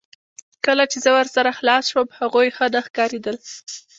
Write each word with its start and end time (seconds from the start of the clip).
کله 0.65 0.83
چې 0.91 0.97
زه 1.03 1.09
ورسره 1.17 1.51
خلاص 1.59 1.83
شوم 1.91 2.07
هغوی 2.19 2.47
ښه 2.55 2.65
نه 2.73 2.81
ښکاریدل 2.85 3.37